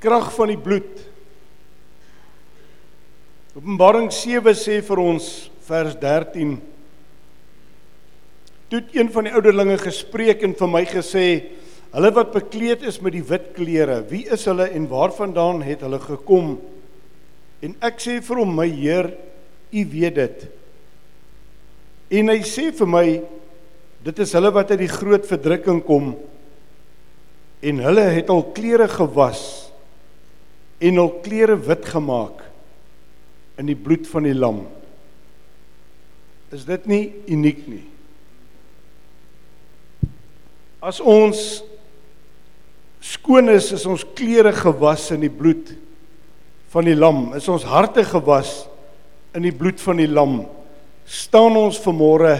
[0.00, 1.06] krag van die bloed.
[3.56, 5.24] Openbaring 7 sê vir ons
[5.66, 6.58] vers 13
[8.70, 11.24] Toe een van die ouderlinge gespreek en vir my gesê
[11.90, 15.98] hulle wat bekleed is met die wit klere wie is hulle en waarvandaan het hulle
[16.04, 16.52] gekom
[17.66, 19.10] en ek sê vir hom my heer
[19.74, 20.44] u weet dit
[22.20, 23.06] en hy sê vir my
[24.06, 26.12] dit is hulle wat uit die groot verdrukking kom
[27.66, 29.42] en hulle het al klere gewas
[30.80, 32.44] en hul klere wit gemaak
[33.60, 34.62] in die bloed van die lam.
[36.50, 37.84] Is dit nie uniek nie?
[40.80, 41.60] As ons
[43.04, 45.74] skoon is, is ons klere gewas in die bloed
[46.72, 48.64] van die lam, is ons harte gewas
[49.36, 50.40] in die bloed van die lam,
[51.04, 52.38] staan ons vanmôre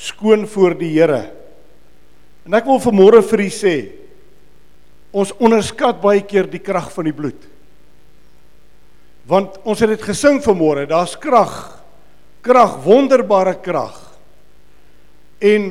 [0.00, 1.24] skoon voor die Here.
[2.46, 3.74] En ek wil vanmôre vir u sê,
[5.10, 7.48] ons onderskat baie keer die krag van die bloed.
[9.30, 11.54] Want ons het dit gesing vanmôre, daar's krag.
[12.42, 13.94] Krag, wonderbare krag.
[15.38, 15.70] En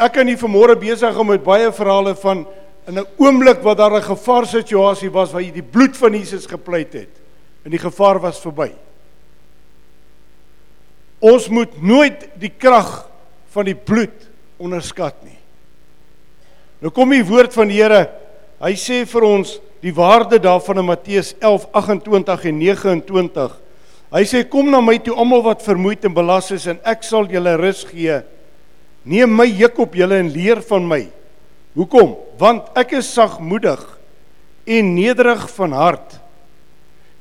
[0.00, 2.46] ek kan nie vanmôre besig om met baie verhale van
[2.88, 6.92] in 'n oomblik wat daar 'n gevaarsituasie was waar jy die bloed van Jesus gepleit
[6.92, 7.20] het
[7.64, 8.72] en die gevaar was verby.
[11.20, 13.08] Ons moet nooit die krag
[13.52, 15.38] van die bloed onderskat nie.
[16.80, 18.08] Nou kom die woord van die Here.
[18.60, 23.56] Hy sê vir ons die waarde daarvan in Matteus 11:28 en 29.
[24.10, 27.28] Hy sê kom na my toe almal wat vermoeid en belas is en ek sal
[27.30, 28.20] julle rus gee.
[29.04, 31.04] Neem my juk op julle en leer van my.
[31.78, 32.16] Hoekom?
[32.38, 33.80] Want ek is sagmoedig
[34.66, 36.18] en nederig van hart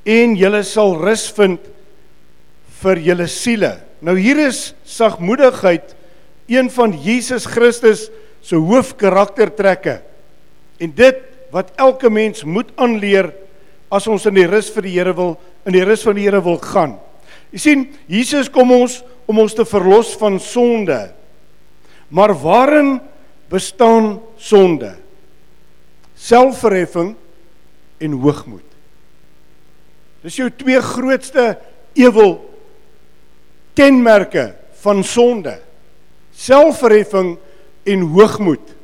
[0.09, 1.61] en julle sal rus vind
[2.81, 3.75] vir julle siele.
[4.01, 5.95] Nou hier is sagmoedigheid
[6.49, 8.07] een van Jesus Christus
[8.41, 9.99] se hoofkaraktertrekke.
[10.79, 13.31] En dit wat elke mens moet aanleer
[13.89, 16.41] as ons in die rus vir die Here wil in die rus van die Here
[16.45, 16.97] wil gaan.
[17.53, 20.99] Jy sien, Jesus kom ons om ons te verlos van sonde.
[22.09, 22.97] Maar waarin
[23.49, 24.95] bestaan sonde?
[26.19, 27.15] Selfverheffing
[27.99, 28.65] en hoogmoed.
[30.25, 31.53] Dis jou twee grootste
[31.97, 32.37] ewel
[33.77, 34.51] kenmerke
[34.83, 35.55] van sonde.
[36.35, 37.37] Selfverheffing
[37.89, 38.75] en hoogmoed.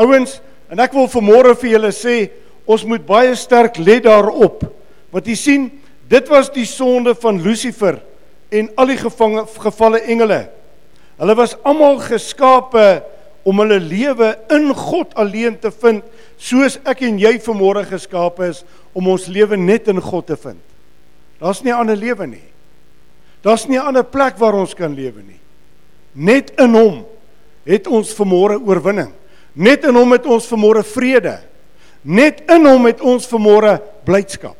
[0.00, 0.38] Ouens,
[0.70, 2.16] En ek wil vanmôre vir julle sê,
[2.66, 4.64] ons moet baie sterk let daarop.
[5.14, 5.68] Want jy sien,
[6.10, 8.00] dit was die sonde van Lucifer
[8.50, 10.46] en al die gevange gevalle engele.
[11.16, 12.86] Hulle was almal geskape
[13.46, 16.02] om hulle lewe in God alleen te vind,
[16.36, 18.64] soos ek en jy vanmôre geskape is
[18.96, 20.58] om ons lewe net in God te vind.
[21.38, 22.46] Daar's nie 'n ander lewe nie.
[23.42, 25.40] Daar's nie 'n ander plek waar ons kan lewe nie.
[26.14, 27.04] Net in Hom
[27.64, 29.12] het ons vanmôre oorwinning.
[29.56, 31.38] Net in hom het ons vermore vrede.
[32.04, 34.58] Net in hom het ons vermore blydskap.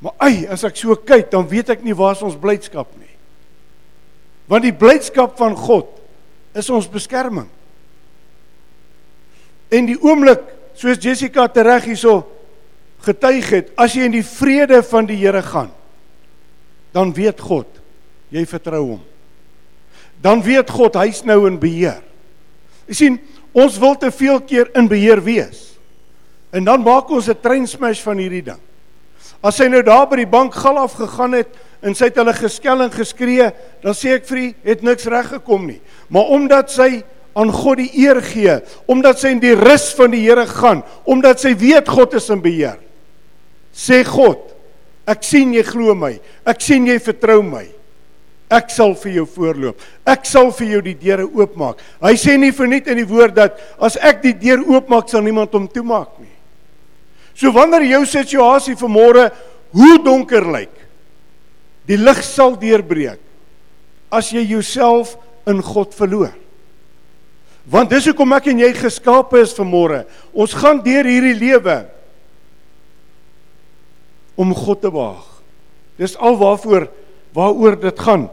[0.00, 3.12] Maar ai, as ek so kyk, dan weet ek nie waar is ons blydskap nie.
[4.48, 5.90] Want die blydskap van God
[6.56, 7.48] is ons beskerming.
[9.68, 10.46] En die oomblik,
[10.78, 12.22] soos Jessica tereg hierso
[13.04, 15.70] getuig het, as jy in die vrede van die Here gaan,
[16.94, 17.68] dan weet God,
[18.32, 19.02] jy vertrou hom.
[20.22, 22.00] Dan weet God hy's nou in beheer.
[22.88, 23.18] Jy sien,
[23.52, 25.78] ons wil te veel keer in beheer wees.
[26.52, 28.60] En dan maak ons 'n train smash van hierdie ding.
[29.42, 31.48] As hy nou daar by die bank gal af gegaan het
[31.82, 35.28] en sy het hulle geskel en geskree, dan sê ek vir hom, het niks reg
[35.28, 35.80] gekom nie.
[36.08, 37.04] Maar omdat sy
[37.38, 41.38] aan God die eer gee, omdat sy in die rus van die Here gaan, omdat
[41.40, 42.78] sy weet God is in beheer.
[43.72, 44.40] Sê God,
[45.06, 46.16] ek sien jy glo my.
[46.44, 47.77] Ek sien jy vertrou my.
[48.48, 49.80] Ek sal vir jou voorloop.
[50.08, 51.82] Ek sal vir jou die deure oopmaak.
[52.00, 55.52] Hy sê nie verniet in die woord dat as ek die deur oopmaak sal niemand
[55.52, 56.32] hom toemaak nie.
[57.36, 59.28] So wanneer jou situasie vanmôre
[59.76, 60.72] hoe donker lyk,
[61.88, 63.20] die lig sal deurbreek
[64.10, 65.14] as jy jouself
[65.48, 66.32] in God verloor.
[67.68, 70.06] Want dis hoekom ek en jy geskape is vanmôre.
[70.32, 71.82] Ons gaan deur hierdie lewe
[74.40, 75.26] om God te behaag.
[76.00, 76.88] Dis alwaarvoor
[77.38, 78.26] waaroor dit gaan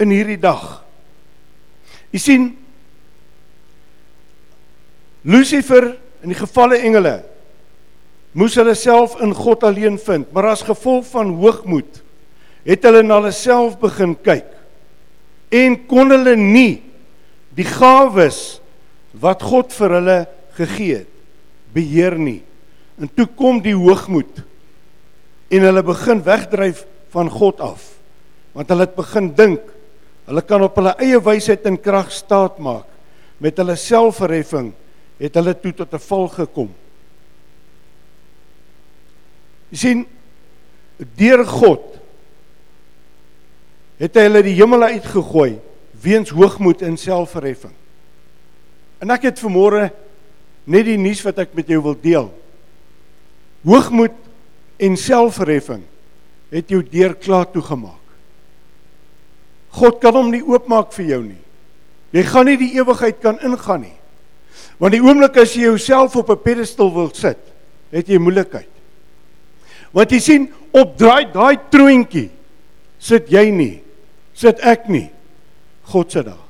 [0.00, 0.82] in hierdie dag.
[2.12, 2.50] U sien
[5.24, 7.20] Lucifer en die gevalle engele
[8.36, 11.98] moes hulle self in God alleen vind, maar as gevolg van hoogmoed
[12.64, 14.48] het hulle na hulle self begin kyk
[15.50, 16.82] en kon hulle nie
[17.58, 18.60] die gawes
[19.20, 20.18] wat God vir hulle
[20.54, 21.08] gegee het
[21.74, 22.40] beheer nie.
[22.98, 24.40] En toe kom die hoogmoed
[25.50, 26.84] en hulle begin wegdryf
[27.14, 27.84] van God af.
[28.52, 29.60] Want hulle het begin dink
[30.30, 32.86] Hulle kan op hulle eie wysheid en krag staat maak.
[33.42, 34.68] Met hulle selfverheffing
[35.18, 36.70] het hulle toe tot 'n val gekom.
[39.70, 40.06] Jy sien
[41.16, 41.98] deur God
[43.98, 45.58] het hy hulle die hemel uitgegooi
[46.02, 47.74] weens hoogmoed en selfverheffing.
[49.00, 49.90] En ek het vanmôre
[50.64, 52.32] net die nuus wat ek met jou wil deel.
[53.64, 54.14] Hoogmoed
[54.78, 55.82] en selfverheffing
[56.50, 57.99] het jou deur klaar toegemaak.
[59.78, 61.40] God kan hom nie oopmaak vir jou nie.
[62.12, 63.96] Jy gaan nie die ewigheid kan ingaan nie.
[64.80, 67.38] Want die oomblik as jy jouself op 'n pedestal wil sit,
[67.92, 68.68] het jy moeilikheid.
[69.92, 72.30] Want jy sien, op daai daai troontjie
[72.98, 73.82] sit jy nie.
[74.34, 75.10] Sit ek nie.
[75.90, 76.46] God sit daar.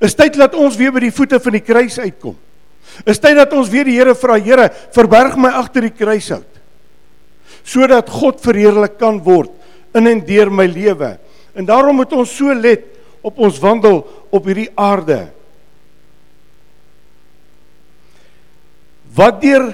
[0.00, 2.36] Is tyd dat ons weer by die voete van die kruis uitkom.
[3.06, 6.48] Is tyd dat ons weer die Here vra, Here, verberg my agter die kruishout.
[7.66, 9.50] Sodat God verheerlik kan word
[9.96, 11.16] in en deur my lewe.
[11.56, 12.84] En daarom moet ons so let
[13.24, 15.24] op ons wandel op hierdie aarde.
[19.16, 19.72] Wat deur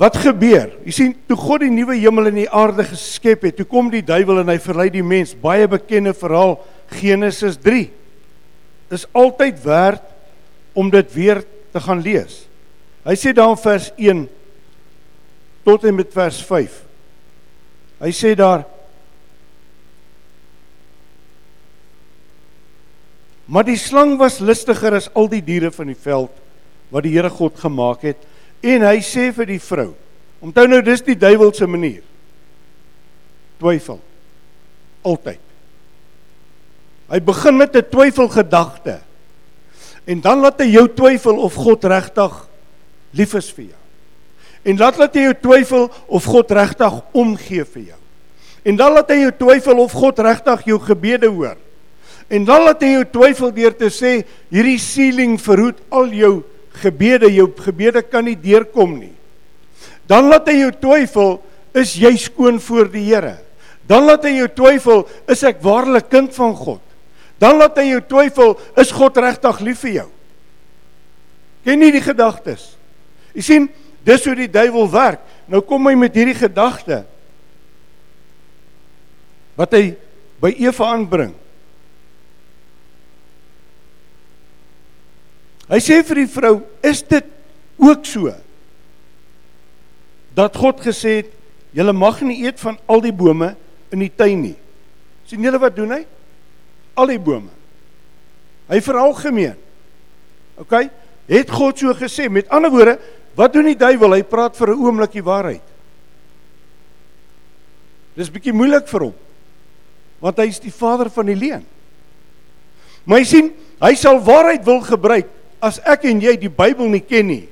[0.00, 0.72] wat gebeur?
[0.82, 4.02] Jy sien, toe God die nuwe hemel en die aarde geskep het, toe kom die
[4.02, 5.36] duiwel en hy verlei die mens.
[5.38, 6.56] Baie bekende verhaal
[6.96, 7.84] Genesis 3.
[8.96, 10.08] Is altyd werd
[10.74, 12.40] om dit weer te gaan lees.
[13.06, 14.24] Hy sê daar in vers 1
[15.68, 16.80] tot en met vers 5.
[18.02, 18.64] Hy sê daar
[23.46, 26.30] Maar die slang was listiger as al die diere van die veld
[26.92, 28.18] wat die Here God gemaak het
[28.62, 29.92] en hy sê vir die vrou
[30.42, 32.02] Onthou nou dis die duiwel se manier.
[33.62, 34.00] Twyfel.
[35.06, 35.38] Altyd.
[37.12, 39.00] Hy begin met 'n twyfelgedagte.
[40.04, 42.48] En dan laat hy jou twyfel of God regtig
[43.10, 43.82] lief is vir jou.
[44.62, 48.00] En dan laat hy jou twyfel of God regtig omgee vir jou.
[48.64, 51.56] En dan laat hy jou twyfel of God regtig jou gebede hoor.
[52.32, 56.34] En dan laat hy jou twyfel deur te sê hierdie sealing verhoed al jou
[56.80, 59.12] gebede, jou gebede kan nie deurkom nie.
[60.08, 61.36] Dan laat hy jou twyfel,
[61.76, 63.36] is jy skoon voor die Here?
[63.88, 66.80] Dan laat hy jou twyfel, is ek waarlik kind van God?
[67.42, 70.08] Dan laat hy jou twyfel, is God regtig lief vir jou?
[71.66, 72.72] Ken nie die gedagtes?
[73.36, 73.68] Jy sien,
[74.06, 75.20] dis hoe die duiwel werk.
[75.50, 77.02] Nou kom hy met hierdie gedagte
[79.58, 79.92] wat hy
[80.40, 81.34] by Eva aanbring.
[85.72, 87.24] Hy sê vir die vrou, "Is dit
[87.78, 88.34] ook so
[90.34, 91.30] dat God gesê het,
[91.72, 93.56] julle mag nie eet van al die bome
[93.90, 94.56] in die tuin nie."
[95.32, 96.04] sien julle wat doen hy?
[96.94, 97.48] Al die bome.
[98.68, 99.56] Hy veralgemeen.
[100.60, 100.74] OK?
[101.26, 102.28] Het God so gesê?
[102.28, 102.98] Met ander woorde,
[103.34, 104.18] wat doen die duiwel?
[104.18, 105.62] Hy praat vir 'n oomblik die waarheid.
[108.14, 109.14] Dis bietjie moeilik vir hom.
[110.20, 111.64] Want hy is die vader van die leuen.
[113.04, 115.28] Maar jy sien, hy sal waarheid wil gebruik
[115.62, 117.44] as ek en jy die Bybel nie ken nie,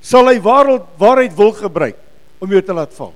[0.00, 1.98] sal hy waarheid waarheid wil gebruik
[2.40, 3.12] om jou te laat val.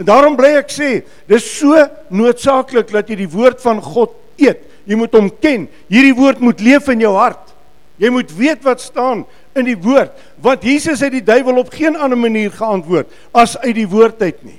[0.00, 0.90] En daarom bly ek sê,
[1.30, 1.76] dis so
[2.10, 4.64] noodsaaklik dat jy die woord van God eet.
[4.88, 5.68] Jy moet hom ken.
[5.92, 7.52] Hierdie woord moet leef in jou hart.
[8.00, 9.22] Jy moet weet wat staan
[9.54, 10.10] in die woord,
[10.42, 14.40] want Jesus het die duiwel op geen ander manier geantwoord as uit die woord uit
[14.42, 14.58] nie.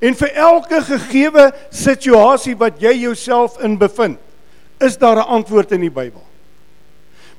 [0.00, 4.16] En vir elke gegeewe situasie wat jy jouself in bevind,
[4.80, 6.24] is daar 'n antwoord in die Bybel.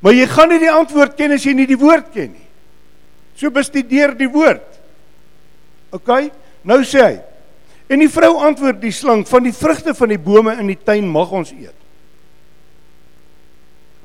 [0.01, 2.48] Maar jy gaan nie die antwoord ken as jy nie die woord ken nie.
[3.38, 4.65] So bestudeer die woord.
[5.93, 6.10] OK?
[6.67, 7.15] Nou sê hy.
[7.91, 11.08] En die vrou antwoord die slang: "Van die vrugte van die bome in die tuin
[11.08, 11.75] mag ons eet."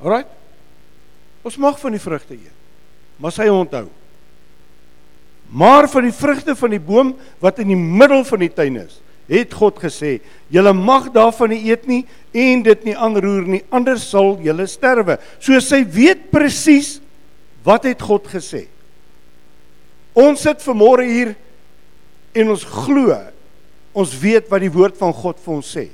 [0.03, 0.25] Alraai.
[1.47, 2.53] Ons mag van die vrugte eet.
[3.17, 3.87] Maar sy onthou.
[5.49, 8.99] Maar van die vrugte van die boom wat in die middel van die tuin is,
[9.27, 10.19] het God gesê:
[10.49, 15.17] "Julle mag daarvan nie eet nie en dit nie aanroer nie, anders sal julle sterwe."
[15.39, 16.99] So sy weet presies
[17.63, 18.67] wat het God gesê.
[20.15, 21.35] Ons sit vanmôre hier
[22.33, 23.17] en ons glo
[23.97, 25.87] ons weet wat die woord van God vir ons sê.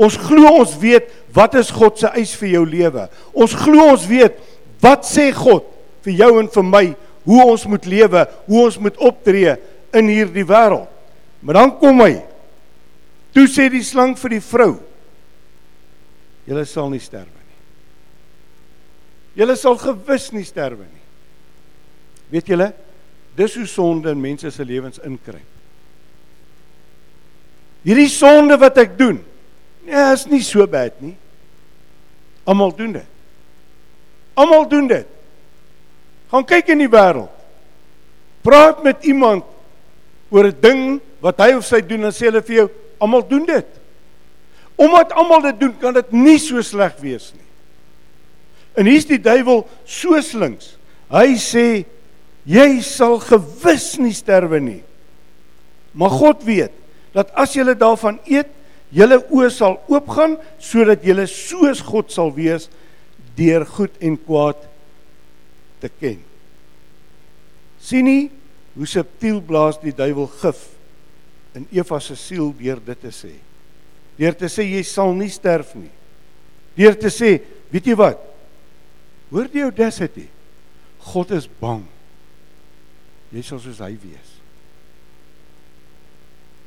[0.00, 3.06] Ons glo ons weet wat is God se eis vir jou lewe.
[3.32, 4.36] Ons glo ons weet
[4.80, 5.66] wat sê God
[6.04, 6.84] vir jou en vir my
[7.28, 9.56] hoe ons moet lewe, hoe ons moet optree
[9.96, 10.88] in hierdie wêreld.
[11.40, 12.14] Maar dan kom hy
[13.34, 14.80] Toe sê die slang vir die vrou:
[16.48, 17.58] Julle sal nie sterwe nie.
[19.38, 21.04] Julle sal gewis nie sterwe nie.
[22.30, 22.72] Weet julle,
[23.38, 25.46] dis hoe sonde in mense se lewens inkruip.
[27.86, 29.22] Hierdie sonde wat ek doen,
[29.86, 31.14] nee, is nie so bad nie.
[32.44, 33.06] Almal doen dit.
[34.36, 35.06] Almal doen dit.
[36.30, 37.30] Gaan kyk in die wêreld.
[38.44, 39.44] Praat met iemand
[40.30, 42.68] oor 'n ding wat hy of sy doen en sê hulle vir jou,
[43.00, 43.78] Almal doen dit.
[44.80, 47.48] Omdat almal dit doen, kan dit nie so sleg wees nie.
[48.80, 50.74] En hier's die duiwel so slinks.
[51.10, 51.66] Hy sê
[52.48, 54.80] jy sal gewis nie sterwe nie.
[55.92, 56.72] Maar God weet
[57.12, 58.48] dat as julle daarvan eet,
[58.94, 62.68] julle oë sal oopgaan sodat julle soos God sal wees
[63.38, 64.58] deur goed en kwaad
[65.80, 66.18] te ken.
[67.80, 68.30] sien nie
[68.76, 70.58] hoe subtiel blaas die duiwel gif
[71.58, 73.32] in Eva se siel deur dit te sê.
[74.20, 75.90] Deur te sê jy sal nie sterf nie.
[76.78, 77.38] Deur te sê,
[77.72, 78.20] weet jy wat?
[79.30, 80.26] Hoor jy jou destiny?
[81.10, 81.84] God is bang.
[83.30, 84.34] Jy sal soos hy wees.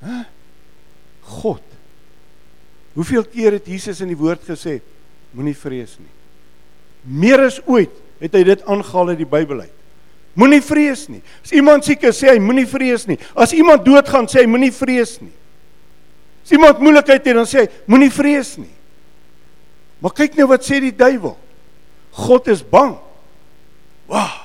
[0.04, 0.24] Hæ?
[1.24, 1.63] God.
[2.94, 4.80] Hoeveel keer het Jesus in die woord gesê
[5.34, 6.12] moenie vrees nie.
[7.04, 9.80] Meer as ooit het hy dit aangehaal in die Bybel uit.
[10.34, 11.22] Moenie vrees nie.
[11.44, 13.20] As iemand siek is, sê hy moenie vrees nie.
[13.38, 15.34] As iemand doodgaan, sê hy moenie vrees nie.
[16.44, 18.72] As iemand moeilikheid het, dan sê hy moenie vrees nie.
[20.02, 21.38] Maar kyk nou wat sê die duiwel.
[22.18, 22.98] God is bang.
[24.10, 24.42] Wow.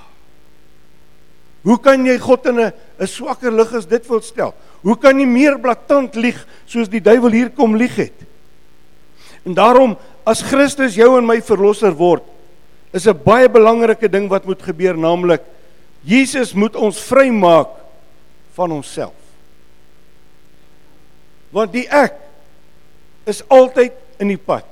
[1.66, 4.54] Hoe kan jy God in 'n 'n swakker lig as dit wil stel?
[4.82, 8.14] Hoe kan jy meer blaatant lieg soos die duiwel hier kom lieg het?
[9.44, 12.22] En daarom as Christus jou en my verlosser word,
[12.92, 15.42] is 'n baie belangrike ding wat moet gebeur, naamlik
[16.06, 17.74] Jesus moet ons vrymaak
[18.56, 19.14] van onsself.
[21.54, 22.18] Want die ek
[23.28, 24.66] is altyd in die pad.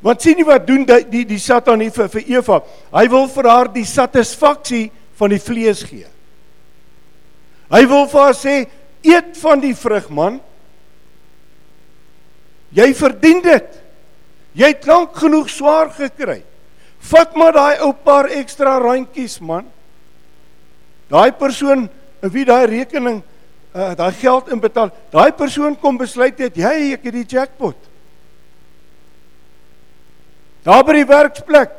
[0.00, 2.60] Want sien jy wat doen die die, die Satan hier vir vir Eva?
[2.92, 4.88] Hy wil vir haar die satisfaksie
[5.20, 6.08] van die vlees gee.
[7.70, 8.54] Hy wil vir haar sê
[9.06, 10.40] eet van die vrug man.
[12.76, 13.76] Jy verdien dit.
[14.56, 16.40] Jy het lank genoeg swaar gekry.
[17.00, 19.66] Vat maar daai ou paar ekstra randjies man.
[21.10, 21.88] Daai persoon
[22.20, 23.22] wie daai rekening
[23.74, 27.88] uh, daai geld inbetaal, daai persoon kom besluit het jy ek het die jackpot.
[30.64, 31.72] Daar by die werksplek.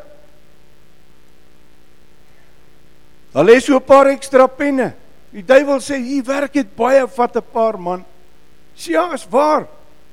[3.31, 4.93] Daar lê so 'n paar ekstra penne.
[5.31, 8.03] Die duiwel sê hier werk dit baie vat 'n paar man.
[8.75, 9.67] Sê ja, is waar.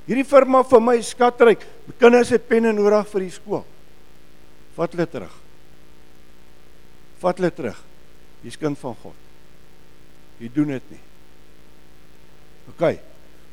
[0.06, 1.60] Hierdie firma vir my skatryk.
[1.86, 3.64] My kinders het penne nodig vir die skool.
[4.78, 5.34] Vat hulle terug.
[7.18, 7.78] Vat hulle terug.
[8.46, 9.16] Jy's kind van God.
[10.38, 11.00] Jy doen dit nie.
[12.70, 12.84] OK.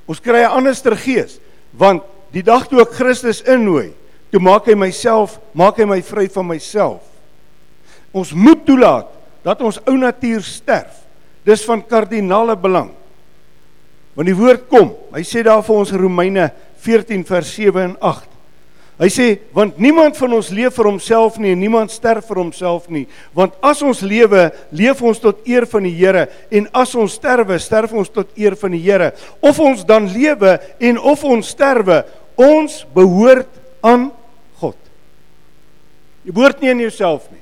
[0.05, 1.39] Ons kry 'n anderster gees
[1.74, 3.94] want die dag toe ek Christus innooi,
[4.32, 7.01] toe maak hy myself, maak hy my vry van myself.
[8.13, 9.08] Ons moet toelaat
[9.44, 11.03] dat ons ou natuur sterf.
[11.44, 12.91] Dis van kardinale belang.
[14.15, 14.94] Want die woord kom.
[15.13, 16.51] Hy sê daar vir ons Romeine
[16.82, 18.35] 14 vers 7 en 8.
[18.96, 22.86] Hy sê want niemand van ons leef vir homself nie en niemand sterf vir homself
[22.88, 23.04] nie
[23.36, 27.58] want as ons lewe leef ons tot eer van die Here en as ons sterwe
[27.60, 29.12] sterf ons tot eer van die Here
[29.44, 32.06] of ons dan lewe en of ons sterwe
[32.40, 33.52] ons behoort
[33.86, 34.10] aan
[34.60, 34.78] God.
[36.25, 37.42] Jy behoort nie aan jouself nie.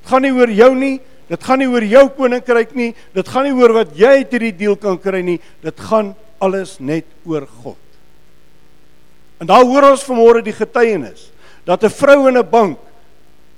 [0.00, 0.96] Dit gaan nie oor jou nie,
[1.30, 4.56] dit gaan nie oor jou koninkryk nie, dit gaan nie oor wat jy uit hierdie
[4.64, 7.78] deel kan kry nie, dit gaan alles net oor God.
[9.40, 11.30] En daar hoor ons vanmôre die getuienis
[11.64, 12.78] dat 'n vrou in 'n bank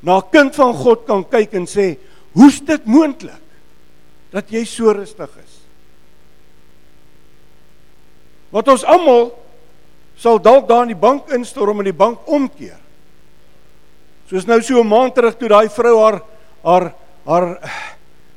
[0.01, 1.99] na 'n kind van God kan kyk en sê,
[2.33, 3.43] "Hoe's dit moontlik
[4.31, 5.61] dat jy so rustig is?"
[8.51, 9.33] Wat ons almal
[10.17, 12.79] sal dalk daar in die bank instorm en die bank omkeer.
[14.29, 16.23] Soos nou so 'n maand terug toe daai vrou haar
[16.63, 16.95] haar
[17.27, 17.59] haar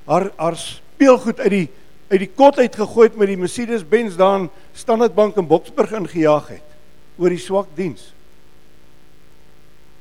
[0.07, 1.69] haar haar speelgoed uit die
[2.09, 5.91] uit die kot uit gegooi het met die Mercedes-Benz daar in Standard Bank in Boksburg
[5.91, 6.64] ingejaag het
[7.17, 8.13] oor die swak diens.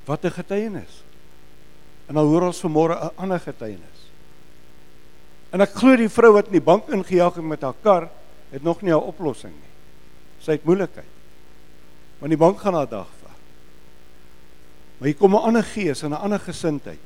[0.04, 1.02] Wat 'n getuienis.
[2.06, 4.10] En dan hoor ons vanmôre 'n ander getuienis.
[5.50, 8.10] En ek glo die vrou wat in die bank ingejaag het met haar kar,
[8.50, 9.72] het nog nie 'n oplossing nie.
[10.38, 11.12] Sy het moeilikheid.
[12.18, 13.38] Want die bank gaan haar dag vat.
[14.98, 16.98] Maar hier kom 'n ander gees en 'n ander gesindheid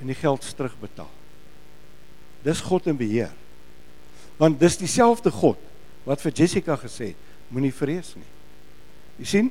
[0.00, 1.10] en die geld terugbetaal.
[2.42, 3.32] Dis God in beheer.
[4.36, 5.58] Want dis dieselfde God
[6.04, 7.16] wat vir Jessica gesê het,
[7.48, 8.35] moenie vrees nie.
[9.20, 9.48] Jy sien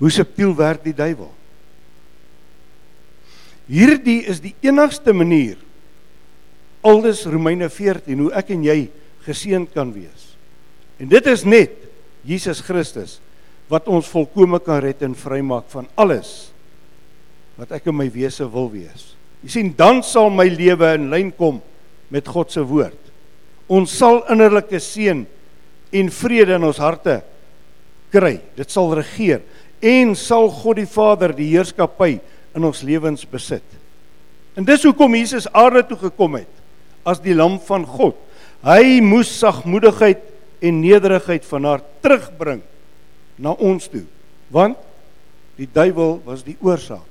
[0.00, 1.30] hoe subtiel werk die duiwel.
[3.70, 5.58] Hierdie is die enigste manier
[6.82, 8.78] aldus Romeine 14 hoe ek en jy
[9.26, 10.32] geseën kan wees.
[11.00, 11.76] En dit is net
[12.26, 13.18] Jesus Christus
[13.70, 16.50] wat ons volkome kan red en vrymaak van alles
[17.60, 19.12] wat ek in my wese wil wees.
[19.44, 21.60] Jy sien dan sal my lewe in lyn kom
[22.10, 22.98] met God se woord.
[23.70, 25.22] Ons sal innerlike seën
[26.00, 27.20] en vrede in ons harte
[28.10, 28.40] kry.
[28.56, 29.42] Dit sal regeer
[29.80, 32.18] en sal God die Vader die heerskappy
[32.54, 33.64] in ons lewens besit.
[34.58, 36.50] En dis hoekom Jesus aarde toe gekom het
[37.06, 38.18] as die lam van God.
[38.66, 40.20] Hy moes sagmoedigheid
[40.60, 42.60] en nederigheid van haar terugbring
[43.40, 44.04] na ons toe.
[44.52, 44.76] Want
[45.56, 47.06] die duiwel was die oorsaak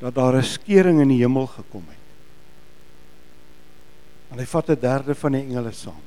[0.00, 2.04] dat daar 'n skering in die hemel gekom het.
[4.32, 6.02] En hy vat 'n derde van die engele saam.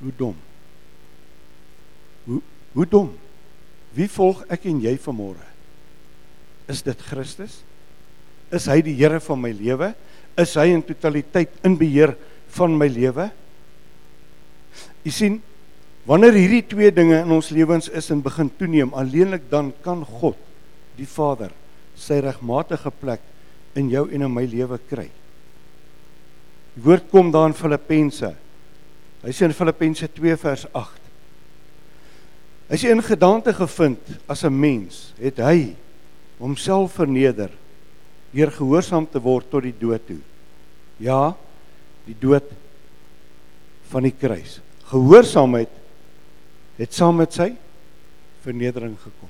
[0.00, 0.36] Hoe dom.
[2.78, 3.10] Hoe dom.
[3.90, 5.42] Wie volg ek en jy vanmôre?
[6.70, 7.56] Is dit Christus?
[8.54, 9.90] Is hy die Here van my lewe?
[10.38, 12.14] Is hy in totaliteit in beheer
[12.54, 13.26] van my lewe?
[15.02, 15.40] Jy sien,
[16.06, 20.38] wanneer hierdie twee dinge in ons lewens is en begin toeneem, alleenlik dan kan God,
[21.00, 21.50] die Vader,
[21.98, 23.24] sy regmatige plek
[23.74, 25.08] in jou en in my lewe kry.
[26.76, 28.30] Die woord kom daar in Filippense.
[29.24, 30.97] Hy sê in Filippense 2 vers 8.
[32.68, 35.76] Hy sê in gedagte gevind as 'n mens het hy
[36.38, 37.50] homself verneder
[38.30, 40.20] deur gehoorsaam te word tot die dood toe.
[41.00, 41.34] Ja,
[42.04, 42.44] die dood
[43.88, 44.60] van die kruis.
[44.84, 45.70] Gehoorsaamheid
[46.76, 47.56] het saam met sy
[48.44, 49.28] vernedering gekom.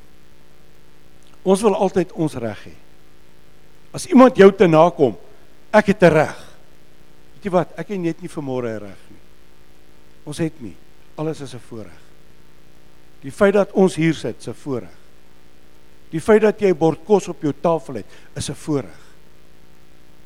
[1.45, 2.75] Ons wil altyd ons reg hê.
[3.95, 5.17] As iemand jou te nakom,
[5.73, 6.39] ek het 'n reg.
[7.35, 7.79] Weet jy wat?
[7.79, 9.23] Ek en jy het nie vermoere reg nie.
[10.25, 10.77] Ons het nie.
[11.17, 12.08] Alles is 'n voorreg.
[13.21, 14.97] Die feit dat ons hier sit, is 'n voorreg.
[16.11, 18.07] Die feit dat jy bord kos op jou tafel het,
[18.37, 19.03] is 'n voorreg.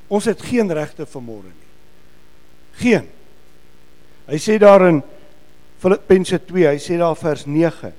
[0.09, 1.71] Ons het geen regte vermoere nie.
[2.73, 3.09] Geen.
[4.27, 5.03] Hy sê daar in
[5.79, 7.93] Filippense 2, hy sê daar vers 9.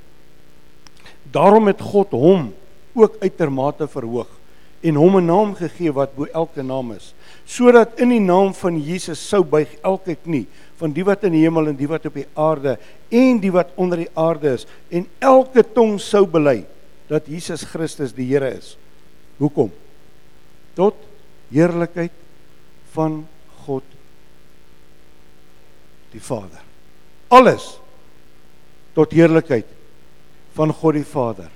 [1.31, 2.53] Daarom het God hom
[2.93, 4.29] ook uitermate verhoog
[4.83, 7.13] en hom 'n naam gegee wat bo elke naam is,
[7.45, 10.45] sodat in die naam van Jesus sou buig elke knie
[10.79, 12.77] van die wat in die hemel en die wat op die aarde
[13.13, 16.63] en die wat onder die aarde is en elke tong sou bely
[17.11, 18.73] dat Jesus Christus die Here is.
[19.37, 19.71] Hoekom?
[20.73, 20.97] Tot
[21.53, 22.13] heerlikheid
[22.93, 23.23] van
[23.65, 23.85] God
[26.13, 26.61] die Vader.
[27.33, 27.73] Alles
[28.93, 29.67] tot heerlikheid
[30.53, 31.49] van God die Vader.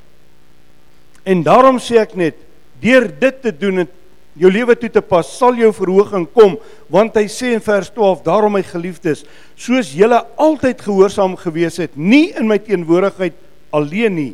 [1.27, 2.38] En daarom sê ek net
[2.82, 3.91] deur dit te doen en
[4.38, 6.58] jou lewe toe te pas, sal jou verhoging kom,
[6.94, 9.24] want hy sê in vers 12, daarom my geliefdes,
[9.57, 13.38] soos julle altyd gehoorsaam gewees het, nie in my teenwoordigheid
[13.75, 14.33] alleen nie,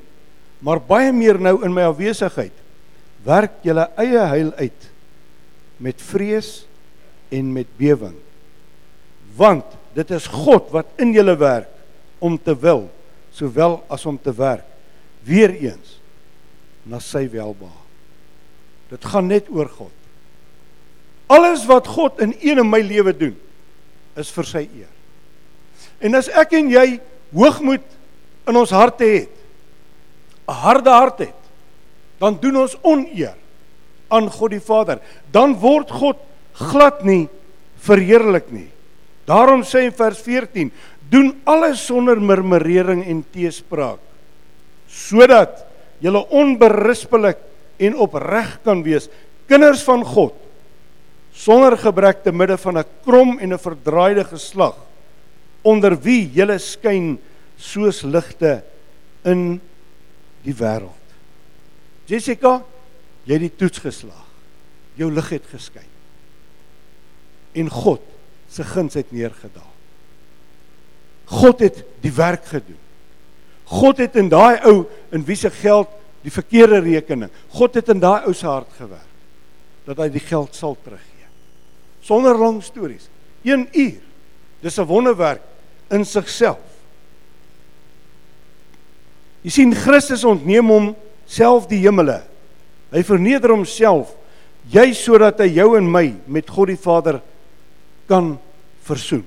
[0.64, 2.56] maar baie meer nou in my afwesigheid,
[3.24, 4.90] werk julle eie heil uit
[5.84, 6.64] met vrees
[7.34, 8.20] en met bewering.
[9.36, 11.72] Want dit is God wat in julle werk
[12.24, 12.88] om te wil,
[13.34, 14.68] sowel as om te werk.
[15.26, 15.98] Weereens
[16.86, 17.84] na sy welbehae.
[18.94, 20.03] Dit gaan net oor God.
[21.28, 23.36] Alles wat God in een in my lewe doen
[24.20, 24.92] is vir sy eer.
[26.04, 27.00] En as ek en jy
[27.34, 27.86] hoogmoed
[28.50, 29.32] in ons harte het,
[30.48, 31.40] 'n harde hart het,
[32.20, 33.36] dan doen ons oneer
[34.10, 35.00] aan God die Vader.
[35.32, 36.18] Dan word God
[36.54, 37.30] glad nie
[37.84, 38.70] verheerlik nie.
[39.26, 40.72] Daarom sê in vers 14:
[41.10, 44.00] Doen alles sonder murmurering en teespraak,
[44.88, 45.66] sodat
[46.04, 47.38] julle onberispelik
[47.80, 49.10] en opreg kan wees,
[49.48, 50.36] kinders van God,
[51.34, 54.76] sonder gebrek te midde van 'n krom en 'n verdraaide geslag,
[55.62, 57.20] onder wie julle skyn
[57.58, 58.64] soos ligte
[59.24, 59.62] in
[60.44, 61.04] die wêreld.
[62.06, 62.64] Jessica,
[63.26, 64.28] jy het die toets geslaag.
[65.00, 65.90] Jou lig het geskyn.
[67.54, 68.02] En God
[68.50, 69.72] se guns het neergedaal.
[71.26, 72.82] God het die werk gedoen.
[73.64, 74.84] God het in daai ou
[75.16, 75.90] in wie se geld
[76.22, 77.32] die verkeerde rekening.
[77.56, 79.10] God het in daai ou se hart gewerk
[79.88, 81.13] dat hy die geld sal teruggee.
[82.04, 83.08] Sonder lang stories.
[83.44, 84.02] 1 uur.
[84.62, 85.42] Dis 'n wonderwerk
[85.90, 86.60] in sigself.
[89.44, 92.24] Jy sien Christus ontneem hom self die hemele.
[92.92, 94.16] Hy verneder homself
[94.72, 97.22] jy sodat hy jou en my met God die Vader
[98.08, 98.38] kan
[98.86, 99.26] versoen.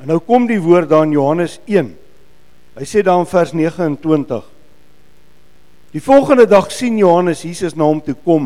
[0.00, 1.96] En nou kom die woord daar in Johannes 1.
[2.76, 4.44] Hy sê daar in vers 29
[5.90, 8.44] Die volgende dag sien Johannes Jesus na hom toe kom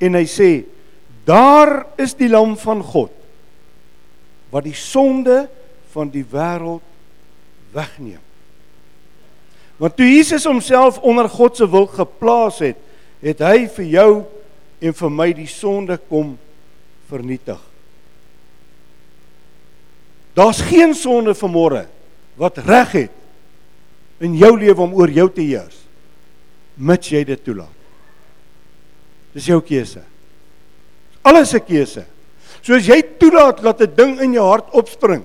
[0.00, 0.64] en hy sê:
[1.26, 3.10] "Daar is die lam van God
[4.50, 5.48] wat die sonde
[5.92, 6.84] van die wêreld
[7.74, 8.22] wegneem."
[9.76, 12.76] Want toe Jesus homself onder God se wil geplaas het,
[13.20, 14.10] het hy vir jou
[14.80, 16.38] en vir my die sonde kom
[17.10, 17.60] vernietig.
[20.36, 21.86] Daar's geen sonde vanmôre
[22.36, 23.12] wat reg het
[24.20, 25.86] in jou lewe om oor jou te heers
[26.76, 27.72] mits jy dit toelaat.
[29.36, 30.02] Dis jou keuse.
[31.26, 32.04] Alles 'n keuse.
[32.62, 35.24] Soos jy toelaat dat 'n ding in jou hart opspring,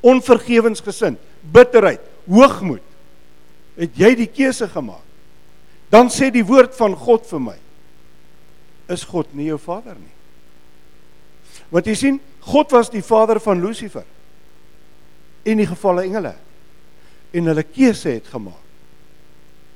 [0.00, 2.82] onvergewensgesind, bitterheid, hoogmoed,
[3.76, 5.04] het jy die keuse gemaak.
[5.90, 7.58] Dan sê die woord van God vir my,
[8.88, 10.14] is God nie jou vader nie.
[11.72, 14.04] Want jy sien, God was die vader van Lucifer
[15.44, 16.34] en die gevalle engele
[17.32, 18.60] en hulle keuse het gemaak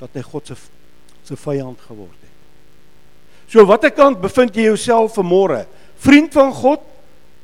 [0.00, 0.56] dat hy God se
[1.26, 2.25] se vyand geword het.
[3.48, 5.66] So watter kant bevind jy jouself vanmôre?
[6.02, 6.80] Vriend van God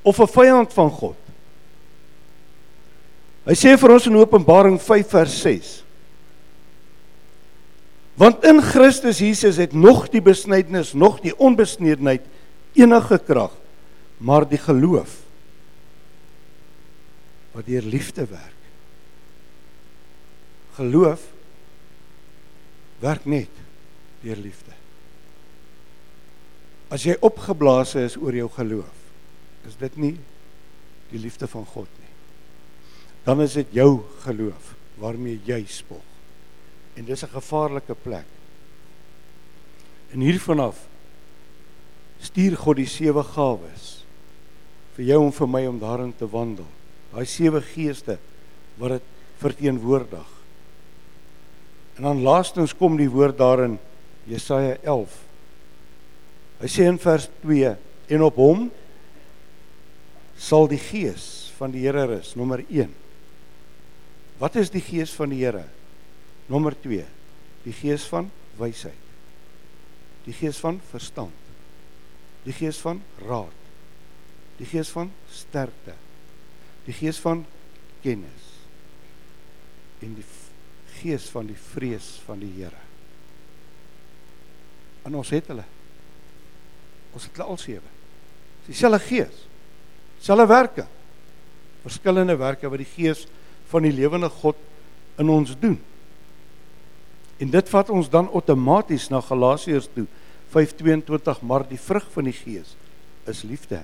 [0.02, 1.16] of 'n vyand van God?
[3.46, 5.82] Hy sê vir ons in Openbaring 5 vers 6.
[8.14, 12.22] Want in Christus Jesus het nog die besnydenis, nog die onbesnedenheid
[12.78, 13.54] enige krag,
[14.18, 15.18] maar die geloof
[17.52, 18.60] wat deur liefde werk.
[20.78, 21.24] Geloof
[23.02, 23.50] werk net
[24.22, 24.71] deur liefde.
[26.92, 28.96] As jy opgeblaas is oor jou geloof,
[29.64, 30.16] is dit nie
[31.12, 32.10] die liefde van God nie.
[33.24, 36.04] Dan is dit jou geloof waarmee jy spog.
[36.96, 38.28] En dis 'n gevaarlike plek.
[40.12, 40.76] En hiervan af
[42.20, 44.04] stuur God die sewe gawes
[44.96, 46.68] vir jou en vir my om daarin te wandel.
[47.12, 48.18] Daai sewe geeste
[48.76, 49.02] wat dit
[49.38, 50.28] verteenwoordig.
[51.96, 53.78] En dan laastens kom die woord daarin
[54.24, 55.31] Jesaja 11.
[56.62, 57.72] Hy sê in vers 2
[58.14, 58.68] en op hom
[60.38, 62.92] sal die gees van die Here rus, nommer 1.
[64.38, 65.64] Wat is die gees van die Here?
[66.50, 67.02] Nommer 2.
[67.62, 68.98] Die gees van wysheid.
[70.22, 71.34] Die gees van verstand.
[72.46, 73.58] Die gees van raad.
[74.58, 75.94] Die gees van sterkte.
[76.86, 77.44] Die gees van
[78.02, 78.48] kennis.
[80.02, 80.26] En die
[81.00, 82.82] gees van die vrees van die Here.
[85.06, 85.66] En ons het hulle.
[87.12, 87.88] Ons het hulle al sewe.
[88.66, 89.46] Dis dieselfde gees.
[90.22, 90.86] Selfe werke.
[91.82, 93.26] Verskillende werke wat die gees
[93.72, 94.58] van die lewende God
[95.20, 95.78] in ons doen.
[97.42, 100.06] En dit vat ons dan outomaties na Galasiërs toe
[100.52, 102.76] 5:22 maar die vrug van die gees
[103.26, 103.82] is liefde.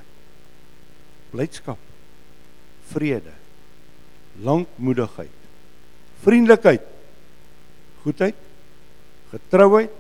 [1.30, 1.78] Blydskap.
[2.92, 3.34] Vrede.
[4.44, 5.34] Lankmoedigheid.
[6.22, 6.86] Vriendelikheid
[8.08, 8.36] goedheid,
[9.32, 9.92] getrouheid,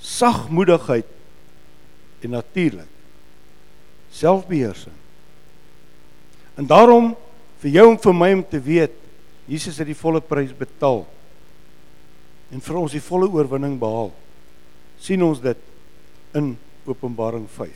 [0.00, 1.08] sagmoedigheid
[2.24, 2.88] en natuurlik
[4.12, 4.94] selfbeheersing.
[6.60, 7.14] En daarom
[7.62, 8.96] vir jou en vir my om te weet,
[9.48, 11.06] Jesus het die volle prys betaal
[12.52, 14.12] en vir ons die volle oorwinning behaal.
[15.02, 15.62] sien ons dit
[16.38, 16.52] in
[16.86, 17.70] Openbaring 5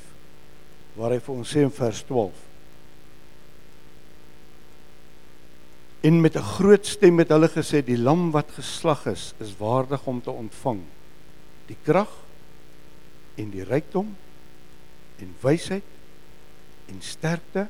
[0.97, 2.45] waar hy vir ons sê in vers 12
[6.07, 10.07] en met 'n groot stem het hulle gesê die lam wat geslag is is waardig
[10.07, 10.81] om te ontvang
[11.67, 12.13] die krag
[13.37, 14.15] en die rykdom
[15.23, 15.95] en wysheid
[16.91, 17.67] en sterkte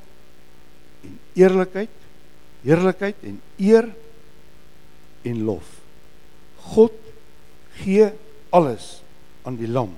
[1.05, 1.93] en eerlikheid
[2.67, 3.87] heerlikheid en eer
[5.27, 5.67] en lof.
[6.73, 6.93] God
[7.79, 8.09] gee
[8.49, 9.01] alles
[9.47, 9.93] aan die lam.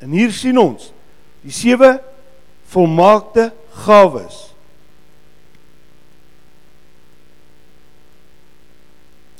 [0.00, 0.90] En hier sien ons
[1.44, 1.96] die sewe
[2.72, 3.50] volmaakte
[3.84, 4.42] gawes.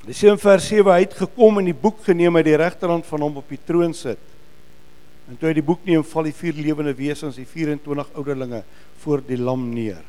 [0.06, 3.24] Die sien vers 7 hy het gekom en die boek geneem uit die regterhand van
[3.26, 4.20] hom op die troon sit.
[5.26, 8.62] En toe hy die boek neem, val die vier lewende wesens, die 24 ouderlinge
[9.02, 10.04] voor die lam neer.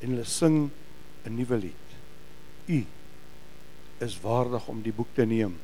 [0.00, 0.70] En hulle sing
[1.24, 1.86] 'n nuwe lied.
[2.68, 2.84] U
[4.04, 5.54] is waardig om die boek te neem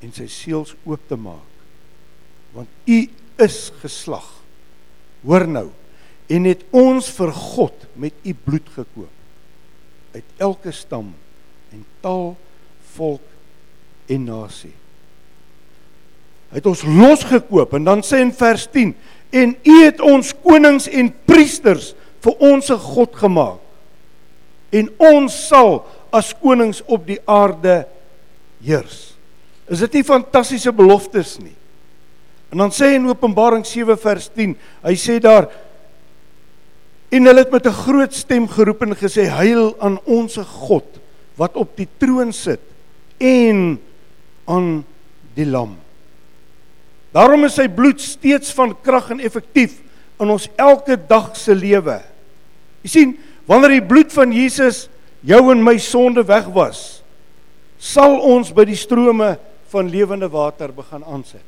[0.00, 1.48] en sy seels oop te maak.
[2.52, 4.26] Want u is geslag.
[5.22, 5.68] Hoor nou.
[6.30, 9.16] En het ons vir God met u bloed gekoop
[10.10, 11.12] uit elke stam
[11.70, 12.32] en taal,
[12.94, 13.26] volk
[14.10, 14.72] en nasie.
[16.50, 18.94] Het ons losgekoop en dan sê in vers 10
[19.30, 21.92] en u het ons konings en priesters
[22.24, 23.60] vir ons God gemaak.
[24.74, 25.80] En ons sal
[26.14, 27.84] as konings op die aarde
[28.62, 29.14] heers.
[29.70, 31.54] Is dit nie fantastiese beloftes nie?
[32.50, 35.46] En dan sê in Openbaring 7 vers 10, hy sê daar
[37.10, 40.86] en hulle het met 'n groot stem geroep en gesê heil aan ons God
[41.36, 42.60] wat op die troon sit
[43.18, 43.80] en
[44.46, 44.84] aan
[45.34, 45.76] die lam.
[47.14, 49.80] Daarom is sy bloed steeds van krag en effektief
[50.20, 51.98] in ons elke dag se lewe.
[52.84, 53.14] Jy sien,
[53.50, 54.84] wanneer die bloed van Jesus
[55.26, 57.00] jou en my sonde weg was,
[57.80, 59.34] sal ons by die strome
[59.72, 61.44] van lewende water begin aansit.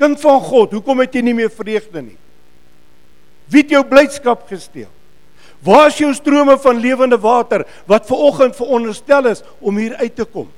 [0.00, 2.18] Kind van God, hoekom het jy nie meer vreugde nie?
[3.48, 4.90] Wie het jou blydskap gesteel?
[5.64, 10.16] Waar is jou strome van lewende water wat ver oggend veronderstel is om hier uit
[10.16, 10.50] te kom?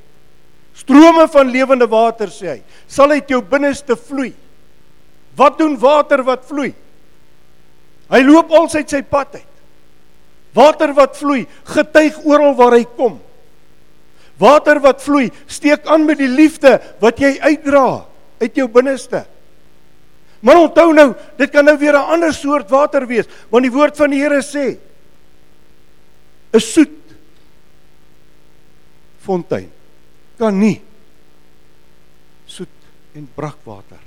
[0.79, 4.31] Strome van lewende water sê hy, sal uit jou binneste vloei.
[5.39, 6.71] Wat doen water wat vloei?
[8.09, 9.55] Hy loop alsyd sy pad uit.
[10.57, 13.19] Water wat vloei, getuig oral waar hy kom.
[14.39, 18.05] Water wat vloei, steek aan met die liefde wat jy uitdra
[18.39, 19.25] uit jou binneste.
[20.47, 21.09] Maar onthou nou,
[21.41, 24.43] dit kan nou weer 'n ander soort water wees, want die woord van die Here
[24.43, 24.79] sê,
[26.55, 26.95] 'n soet
[29.27, 29.78] fontein
[30.39, 30.79] kan nie
[32.49, 32.73] soet
[33.19, 34.01] en brakwater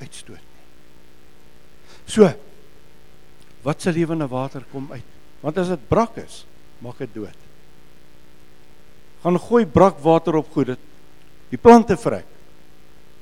[0.00, 0.66] uitstoot nie.
[2.06, 2.28] So.
[3.64, 5.06] Wat se lewende water kom uit?
[5.40, 6.42] Want as dit brak is,
[6.84, 7.36] maak dit dood.
[9.24, 10.90] Gaan gooi brakwater op goed dit
[11.48, 12.28] die plante vrek.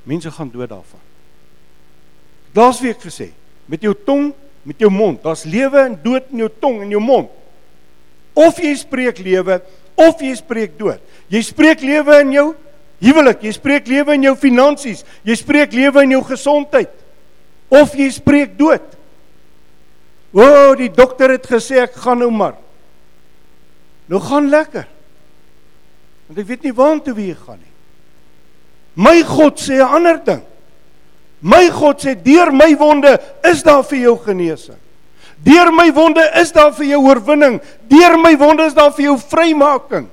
[0.02, 1.02] Mense gaan dood daarvan.
[2.56, 3.30] Laasweek gesê,
[3.70, 4.32] met jou tong,
[4.66, 7.30] met jou mond, daar's lewe en dood in jou tong en jou mond.
[8.34, 9.60] Of jy spreek lewe
[9.96, 11.00] of jy spreek dood.
[11.32, 12.46] Jy spreek lewe in jou
[13.02, 16.92] huwelik, jy spreek lewe in jou finansies, jy spreek lewe in jou gesondheid.
[17.72, 18.84] Of jy spreek dood.
[20.32, 22.54] O, oh, die dokter het gesê ek gaan nou maar.
[24.08, 24.86] Nou gaan lekker.
[26.28, 27.72] Want ek weet nie waartoe wie gaan nie.
[28.94, 30.42] My God sê 'n ander ding.
[31.40, 34.78] My God sê deur my wonde is daar vir jou genesing.
[35.40, 37.60] Deur my wonde is daar vir jou oorwinning.
[37.90, 40.08] Deur my wonde is daar vir jou vrymaking.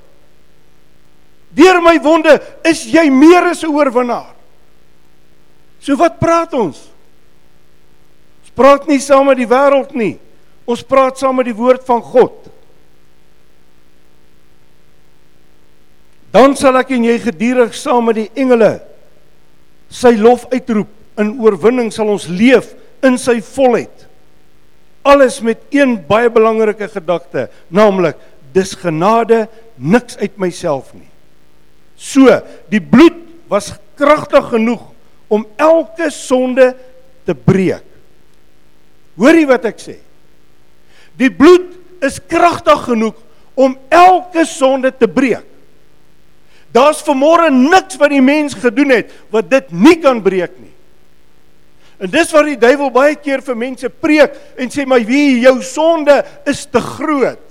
[1.54, 4.34] Deur my wonde is jy meer as 'n oorwinnaar.
[5.80, 6.90] So wat praat ons?
[8.42, 10.20] Ons praat nie saam met die wêreld nie.
[10.66, 12.50] Ons praat saam met die woord van God.
[16.32, 18.82] Dan sal ek en jy gedurig saam met die engele
[19.90, 20.90] sy lof uitroep.
[21.18, 23.99] In oorwinning sal ons leef in sy volheid
[25.02, 28.18] alles met een baie belangrike gedagte, naamlik
[28.54, 31.08] dis genade, niks uit myself nie.
[32.00, 32.32] So,
[32.72, 33.18] die bloed
[33.52, 34.82] was kragtig genoeg
[35.30, 36.72] om elke sonde
[37.28, 37.86] te breek.
[39.20, 39.98] Hoorie wat ek sê?
[41.20, 43.18] Die bloed is kragtig genoeg
[43.60, 45.46] om elke sonde te breek.
[46.72, 50.69] Daar's vermoere niks wat die mens gedoen het wat dit nie kan breek nie.
[52.00, 55.58] En dis waar die duiwel baie keer vir mense preek en sê my wie jou
[55.66, 56.16] sonde
[56.48, 57.42] is te groot.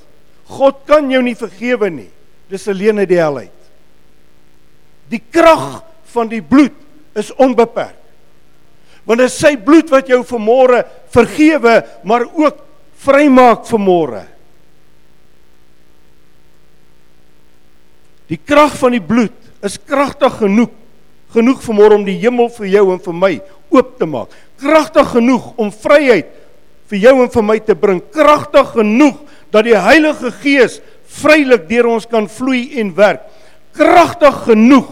[0.48, 2.08] God kan jou nie vergewe nie.
[2.48, 3.68] Dis alleen uit die hel uit.
[5.12, 5.82] Die krag
[6.14, 6.76] van die bloed
[7.18, 7.96] is onbeperk.
[9.08, 10.82] Want dit is sy bloed wat jou vermore
[11.12, 12.64] vergewe, maar ook
[13.04, 14.24] vrymaak vermore.
[18.28, 20.72] Die krag van die bloed is kragtig genoeg
[21.35, 23.33] genoeg vermore om die hemel vir jou en vir my
[23.75, 24.33] oop te maak.
[24.61, 26.31] Kragtig genoeg om vryheid
[26.88, 28.01] vir jou en vir my te bring.
[28.14, 29.19] Kragtig genoeg
[29.53, 30.79] dat die Heilige Gees
[31.21, 33.27] vrylik deur ons kan vloei en werk.
[33.77, 34.88] Kragtig genoeg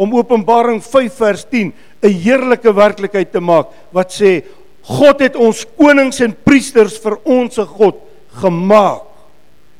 [0.00, 4.42] om Openbaring 5 vers 10 'n heerlike werklikheid te maak wat sê
[4.82, 8.00] God het ons konings en priesters vir ons se God
[8.40, 9.04] gemaak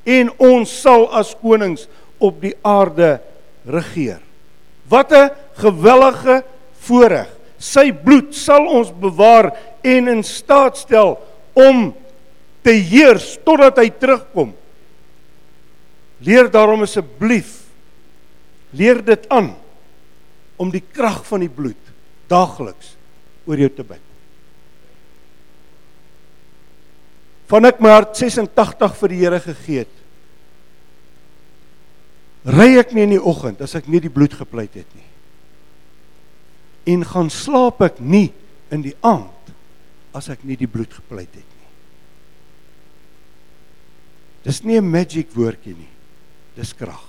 [0.04, 1.88] en ons sal as konings
[2.20, 3.20] op die aarde
[3.64, 4.20] regeer.
[4.88, 6.40] Wat 'n gewellige
[6.86, 9.52] voorreg sy bloed sal ons bewaar
[9.84, 11.18] en in staat stel
[11.52, 11.90] om
[12.64, 14.54] te heers totdat hy terugkom.
[16.24, 17.58] Leer daarom asseblief
[18.76, 19.48] leer dit aan
[20.60, 21.88] om die krag van die bloed
[22.30, 22.94] daagliks
[23.48, 24.04] oor jou te bid.
[27.50, 29.96] Van ek my hart 86 vir die Here gegee het.
[32.46, 35.09] Ry ek nie in die oggend as ek nie die bloed gepleit het nie
[36.90, 38.30] en gaan slaap ek nie
[38.74, 39.52] in die aand
[40.16, 41.70] as ek nie die bloed gepleit het nie.
[44.46, 45.92] Dis nie 'n magic woordjie nie.
[46.56, 47.04] Dis krag.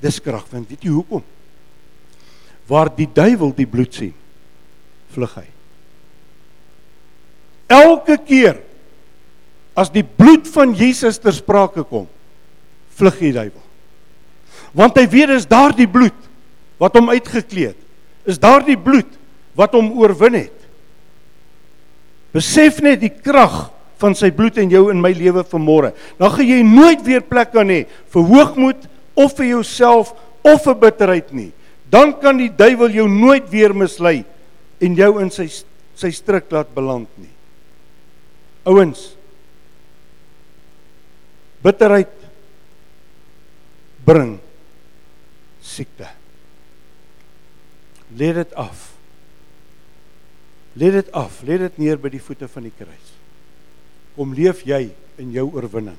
[0.00, 1.24] Dis krag, want weet jy hoekom?
[2.68, 4.14] Waar die duiwel die bloed sien,
[5.10, 5.46] vlug hy.
[7.66, 8.60] Elke keer
[9.74, 12.06] as die bloed van Jesus ter sprake kom,
[12.96, 13.62] vlug die duiwel.
[14.72, 16.16] Want hy weet dis daardie bloed
[16.78, 17.85] wat hom uitgekleed
[18.26, 19.08] is daardie bloed
[19.56, 20.66] wat hom oorwin het.
[22.36, 25.94] Besef net die krag van sy bloed in jou en my lewe vanmôre.
[26.20, 30.12] Dan gaan jy nooit weer plek kan hê vir hoogmoed of vir jouself
[30.44, 31.50] of vir bitterheid nie.
[31.88, 34.20] Dan kan die duiwel jou nooit weer mislei
[34.82, 35.48] en jou in sy
[35.96, 37.32] sy struik laat beland nie.
[38.68, 39.14] Ouens
[41.64, 42.12] bitterheid
[44.06, 44.36] bring
[45.64, 46.15] siekte.
[48.16, 48.92] Lê dit af.
[50.76, 51.42] Lê dit af.
[51.44, 53.12] Lê dit neer by die voete van die kruis.
[54.16, 54.88] Kom leef jy
[55.20, 55.98] in jou oorwinning.